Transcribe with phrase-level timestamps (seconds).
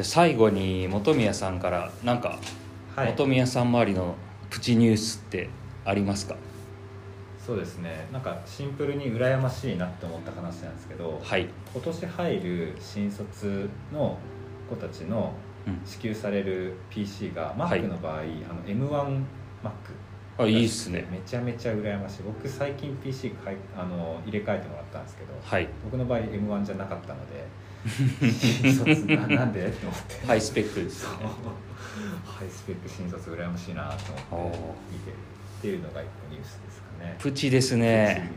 [0.00, 2.38] じゃあ最後に本宮さんからなんか、
[2.96, 3.14] はい。
[3.18, 4.14] 本宮さん周りの
[4.48, 5.50] プチニュースって
[5.84, 6.36] ありますか？
[7.38, 8.08] そうですね。
[8.10, 14.16] なんかシンプルに羨ましいなって思った話なんですけど、はい、今年入る新卒の
[14.70, 15.34] 子たちの
[15.66, 18.26] うん、支給される PC が Mac の場合、あの
[18.64, 19.20] M1Mac
[20.38, 21.06] あいいっすね。
[21.12, 22.22] めちゃめちゃ羨ましい。
[22.22, 25.68] 僕最近 PC 買いあの入れ替えてもらったんですけどはい。
[25.84, 27.44] 僕の場合 M1 じゃなかったので
[27.88, 31.08] 新卒ななんでって思ってハイスペックですね。
[32.24, 33.88] ハイスペック新卒羨ましいな
[34.30, 34.58] と思って
[34.92, 37.16] 見てるっていうのが一個ニュースですかね。
[37.18, 38.32] プチですね。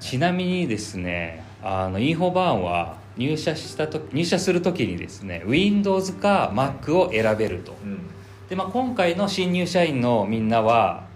[0.00, 7.76] ちなみにですねあのインフォバーンは入社したと入社するときにですね Windows か Mac を選べると。
[7.82, 7.98] うん。
[8.48, 11.06] で、まあ、今回の新入社員のみんなは、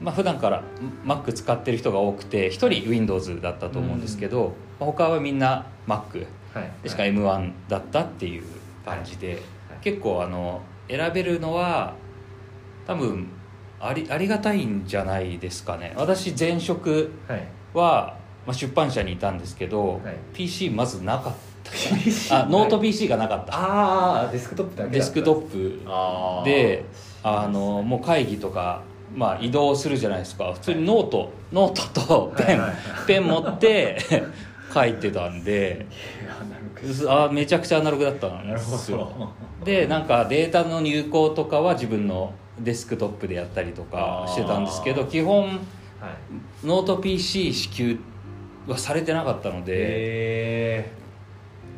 [0.00, 0.64] まあ普段から
[1.04, 6.26] Mac 使ってる人が多くて1人 Windows だったと思うんですけど、まあ他はみんな Mac はい
[6.82, 8.44] でしか M1 だったっていう
[8.84, 9.40] 感じで、
[9.80, 11.94] 結構あの選べるのは
[12.86, 13.28] 多分
[13.78, 15.94] ありありがたいんじゃないですかね。
[15.96, 17.46] 私前職はい。
[17.72, 20.16] は、まあ、出版社にいたんですけど、はい。
[20.34, 21.32] PC まずなかっ
[22.28, 22.40] た。
[22.42, 23.54] あノート PC がなかった。
[23.54, 25.80] ああデスクトップだけデスクトップ。
[25.84, 26.84] プで
[27.22, 28.82] あのもう会議とか、
[29.14, 30.52] まあ、移動するじゃないですか。
[30.52, 32.76] 普通にノート、ノートとペン、はいはい。
[33.06, 33.98] ペン持って
[34.72, 35.86] 書いてたんで
[36.22, 39.32] いやなるほどあめちゃくちゃアナログだったんですよ。
[39.64, 45.60] でなんかデータの入稿とかは自分のデスクトップでやったりとかしてたんですけど基本
[46.00, 46.66] はい。
[46.66, 47.98] ノート PC 支給
[48.66, 50.90] はされてなかったので、え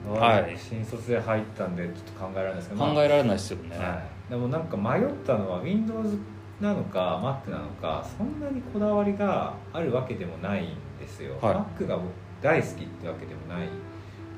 [0.08, 0.10] ー。
[0.10, 0.56] はい。
[0.56, 6.18] 新卒で入ったんでちょっと考えられないですけど考えられないですよね、はい、でもなんか迷ったのは Windows
[6.60, 10.66] なのか Mac なのかそんなにこだわりがあるわけでもないん
[11.00, 11.82] ですよ、はい。
[11.82, 12.06] Mac が僕
[12.42, 13.68] 大好きってわけでもない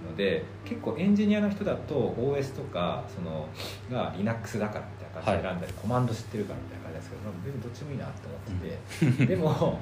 [0.04, 3.48] ので結構エンジニアの人だと OS とかその
[3.90, 9.78] が Linux だからみたいな感じで選んだり、コマンド知ってるからみたいな感じですけど、まあ別にどっちもいいなって思ってて、 でも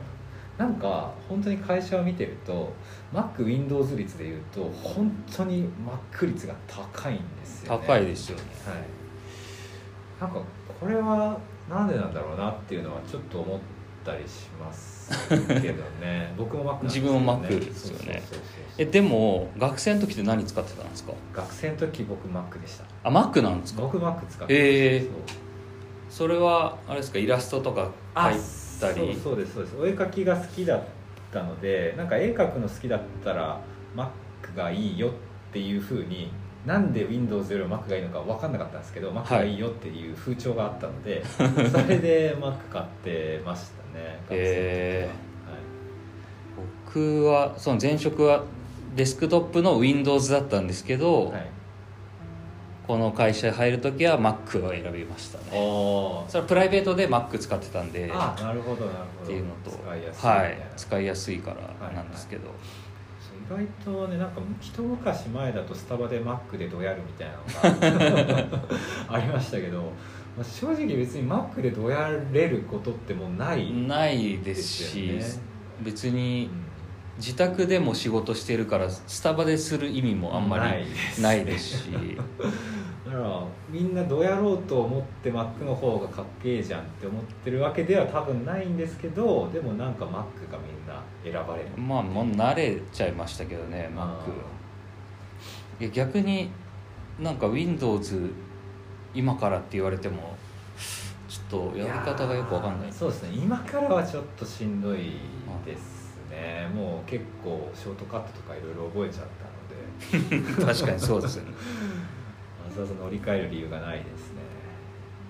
[0.57, 2.73] なんか本当に会社を見てると
[3.13, 5.69] MacWindows 率でいうと本当に
[6.13, 7.85] Mac 率が高いんですよね。
[7.87, 8.45] 高いですよね。
[8.65, 8.77] はい、
[10.21, 10.47] なんか
[10.81, 13.61] これはなんでなんだろうなっていうのはちょっと思っ
[14.05, 15.45] たりしますけど
[16.01, 16.33] ね。
[16.39, 17.09] 僕も Mac なんですよね。
[17.09, 18.23] 自分も Mac ですよね。
[18.79, 21.13] えでも学生の時って何使ってたんですか？
[21.35, 22.85] 学生の時僕 Mac でした。
[23.05, 23.83] あ Mac なんですか？
[23.83, 25.03] 僕 Mac 使ってへー。
[25.03, 25.11] そう。
[26.11, 27.19] それはあれですか？
[27.19, 29.15] イラストとかあ描いたり？
[29.15, 29.77] そうそうですそうです。
[29.81, 30.83] お絵描きが好きだっ
[31.33, 33.61] たのでなんか絵描くの好きだったら
[33.97, 34.09] Mac
[34.57, 35.11] がいいよっ
[35.53, 36.31] ていうふうに
[36.67, 41.43] なんで Windows より Mac がいいのか分かんなかったんですけど Mac がいいよっていう風潮があったので、 そ
[41.89, 48.45] れで Mac 買ってましたね学へ生の僕はその前職は
[48.95, 51.53] デスクトップの Windows だったんですけど、時ははい、はい
[52.87, 55.45] この会社に入る時は Mac を選びましたね。
[55.53, 59.25] おそれはプライベートで Mac 使ってたんであなるほどなるほど。
[59.25, 60.59] っていうのと使いやすいはい。
[60.77, 62.49] 使いやすいからなんですけど、
[63.49, 68.59] そう意外とねなんか一昔前だとスタバで Mac でどやるみたいなのが
[69.15, 69.93] ありましたけど、
[70.37, 75.21] まあ、正直別に Mac でどやれることってもうない、ないですし
[75.83, 76.51] 別うにん。
[77.19, 80.87] 自宅でも仕事してるからスタバでする意味もあんまり
[81.23, 81.85] ないです。
[81.85, 81.91] し。
[83.05, 91.69] だからみんなどやろうと思って Mac の方がかっけえじゃんって思ってるわけでは多分ないんですけどでもなんか Mac がみんな選ばれる。
[91.77, 96.49] まあもう慣れちゃいましたけどね Mac 逆に
[97.21, 98.31] なんか Windows
[99.15, 100.37] 今からって言われても
[101.29, 102.93] ちょっとやり方がよくわかんない。
[102.93, 103.31] そうですね。
[103.35, 105.13] 今からはちょっとしんどい
[105.65, 106.69] ですね。
[106.75, 110.63] もう結構ショートカットとかいろいろ覚えちゃったので。
[110.67, 111.53] 確かにそうですよね。
[112.65, 114.41] わざわざ乗り換える理由がないですね。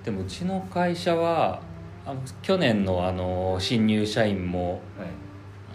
[0.04, 1.60] でもうちの会社は
[2.04, 5.08] あ去年のあの新入社員もはい。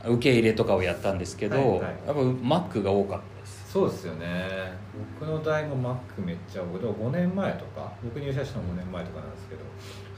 [0.05, 1.79] 受け入れとかをやったんですけど、はいはい。
[1.79, 3.36] やっぱ Mac が多かった
[3.67, 4.71] そうですよね。
[5.19, 9.61] 僕の代も Mac めっちゃ多いでも5年前とか僕入社したの5年前とかなんですけど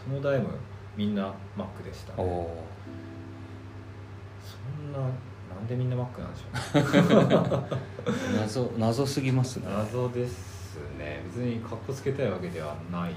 [0.06, 0.50] その代も
[0.96, 2.63] みんな Mac でした、おね、お
[4.46, 5.06] そんなな
[5.60, 7.69] んでみんな Mac なんでしょうね。
[8.06, 9.66] ー 謎謎すぎますね。
[9.68, 11.22] 謎ですね。
[11.25, 13.13] 別にかっこつけたいわけではない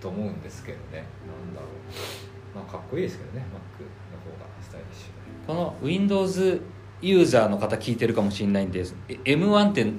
[0.00, 1.06] と思うんですけどね。
[1.26, 2.56] なんだろう。
[2.56, 5.12] まあかっこいいですけどね Mac の方がスタイリッシュで。
[5.46, 6.60] この Windows
[7.02, 9.92] ユーザーの方聞いてるかもしれないんですえ M1 って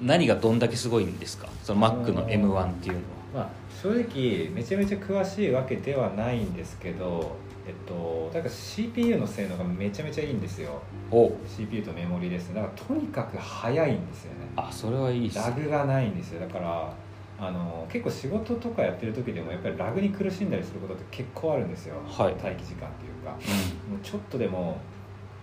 [0.00, 1.48] 何がどんだけすごいんですか？
[1.62, 3.02] その Mac の M1 っていうのは。
[3.34, 3.48] まあ
[3.82, 7.34] 正直めちゃめちゃ詳しいわけではないんですけど
[7.66, 10.82] えっとだから CPU の性能がめちゃめちゃいいんですよ。
[11.10, 11.32] お。
[11.48, 12.50] CPU とメモリです。
[12.50, 14.38] ねだからとにかく速いんですよね。
[14.56, 16.40] あそれはいいラグがないんですよ。
[16.40, 16.92] だから
[17.40, 22.34] あの結構仕事とかやってる時でもやっぱりラグに苦しんだりすることって結構あるんですよ、はい。
[22.34, 23.30] 待機時間っていうか。
[23.30, 23.36] も
[23.96, 24.76] うちょっとでも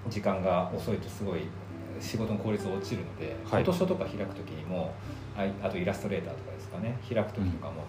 [0.07, 1.41] 時間が遅いとすごい
[1.99, 3.63] 仕事の効率落ちるので、はい。
[3.63, 4.93] フォトショーとか開く時にも
[5.35, 7.85] あいあとイラストレーターとかですかね開く時とかも,、もう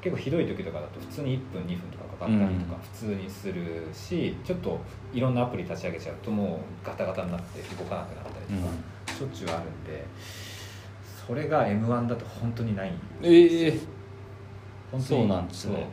[0.00, 4.80] 結構ひどい時とかだと普通に1分2分とかかかったりとか普通にするし、ちょっと
[5.12, 8.72] いろんなアプリ立ち上げちゃうともうガタガタになって動かなくなったりとか、
[9.12, 10.04] しょっちゅうあるんで
[11.26, 13.72] それが m 1だと本当にないんですよ。
[13.72, 13.80] ええ
[14.90, 15.86] 本当にそうなんですね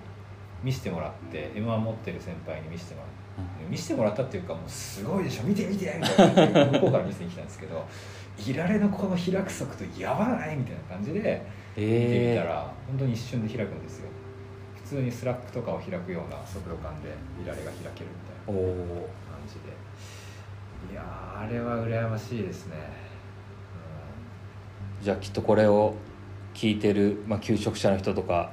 [0.66, 3.16] 見せてもらって m 1持ってる先輩に見せてもらって。
[3.70, 7.86] 見せてもらったっていうかもうすごいでしょ見て見てみたいな向こうから見せに来たんですけど
[8.38, 11.46] イラレのこの開く速度やばないみたいな感じで見てみ
[11.78, 14.10] ええたら本当に一瞬で開くんですよ。
[14.76, 17.10] 普通に Slack とかを開くような速度感で
[17.44, 18.10] イラレが開ける
[18.48, 19.86] みたいな感じで。
[20.92, 22.76] いやーあれは羨ましいですね、
[25.02, 25.96] じゃあきっとこれを
[26.54, 28.52] 聞いてる、まあ、求職者の人とか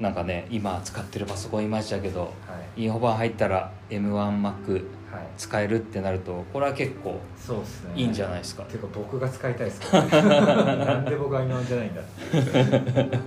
[0.00, 2.32] なんかね今使ってるパソコンいましたけど
[2.76, 5.26] インフォ版入ったら M1Mac はい。
[5.38, 7.92] 使えるってなるとこれは結構そうですね。
[7.94, 8.64] いいんじゃないですか。
[8.64, 10.08] ていうか僕が使いたいですけど、ね、
[10.84, 12.00] なんで僕は今じゃないんだ。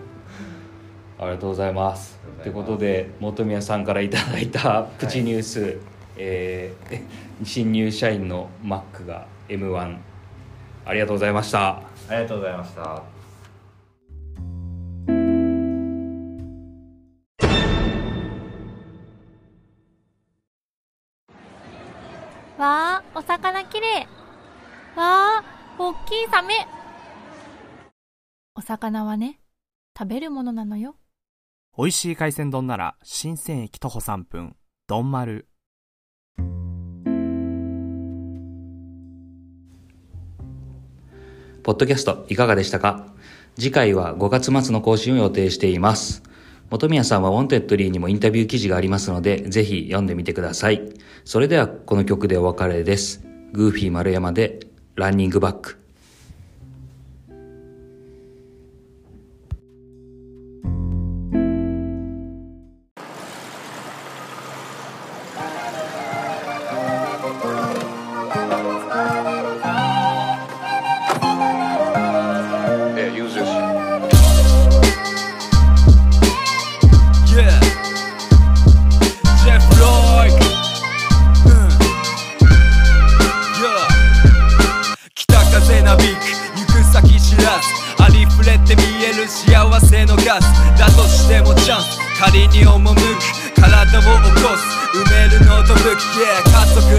[1.19, 2.19] ありがとうございます。
[2.39, 5.77] あということで本宮さんからいただいたプチニュース、
[6.17, 7.01] えー
[7.45, 9.97] 新入社員の Mac が M1
[10.85, 11.81] ありがとうございました。
[12.09, 13.16] ありがとうございました
[22.57, 24.01] わあ、お魚きれい。
[24.97, 25.43] わあ、
[25.77, 26.55] おっきいサメ。
[28.55, 29.39] お魚はね、
[29.95, 30.95] 食べるものなのよ。
[31.77, 34.55] 美味しい海鮮丼なら新鮮駅徒歩3分
[34.87, 35.47] 丼丸
[41.61, 43.13] ポッドキャストいかがでしたか？
[43.55, 46.23] 次回は5月末の更新を予定しています。
[46.69, 50.81] 本宮さんは Wantedly にもインタビュー記事がありますので、ぜひ読んでみてください。
[51.23, 53.25] それではこの曲でお別れです。
[53.53, 54.59] グーフィー丸山で
[54.95, 55.86] ランニングバック。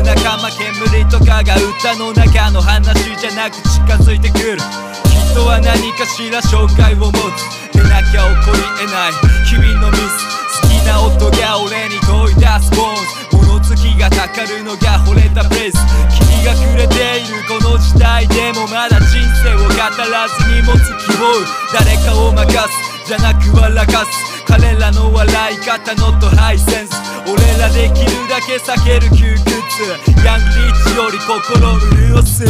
[0.08, 4.56] 仲間煙とかが歌の中の話じゃなく近づいてくる。
[4.56, 7.76] 人は何かしら障害を持つ。
[7.76, 9.12] でなきゃ起こり得ない。
[9.44, 10.24] 日々のミス。
[10.62, 15.76] 好きな音が俺に問い出すボーン物好きがたかるのが惚れたプレイス。
[16.16, 21.36] 霧が暮れているこの時代でもまだ人生を語らずに持つ希望。
[21.76, 23.04] 誰かを任す。
[23.04, 24.37] じゃなく笑かす。
[24.48, 26.94] 彼らの笑い方のとハイセンス。
[27.26, 30.24] 俺らできるだけ避ける窮屈。
[30.24, 31.78] ヤングリッチより心
[32.14, 32.44] 潤す。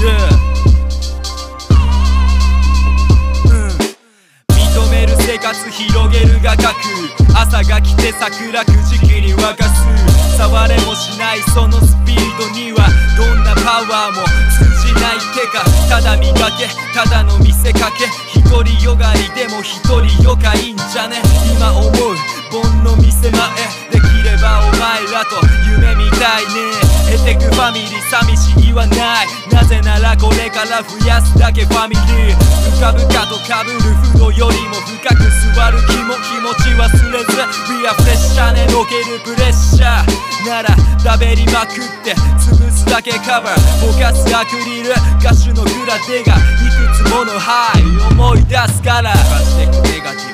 [0.00, 0.44] Yeah
[4.50, 6.74] 認める生活広げるが書く。
[7.34, 10.13] 朝が来て桜くじきに沸かす。
[10.36, 16.68] 触れもしないそのスピードにはどんなパワーも通じない手がただ見かけ。
[16.92, 18.06] ただの見せかけ。
[18.38, 21.22] 一人よがりでも一人よかいんじゃね。
[21.56, 21.92] 今思う。
[22.50, 23.40] 盆の見せ前
[23.90, 25.36] できればお前らと
[25.70, 26.83] 夢みたいね。
[27.14, 29.22] 経てくファミリー寂しいはな。
[29.22, 32.36] いなぜならこれから増やすだけファミリー。
[32.74, 35.22] 深々と被る風呂よりも深く
[35.54, 37.30] 座る気も気持ち忘れず。
[37.70, 43.86] We are プレッシャーねのけるプレッシャーなら食べりまくって潰すだけカバー。
[43.86, 44.90] ぼかすアクリル。
[45.22, 47.82] 歌手のグラデがいくつものハイ。
[48.10, 49.14] 思い出すから。
[49.14, 50.33] してくネガティ